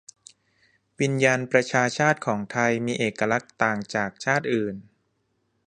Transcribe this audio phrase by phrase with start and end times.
[0.99, 4.75] 'วิญญาณประชาชาติของไทยมีเอกลักษณ์ต่างจากชาติอื่น'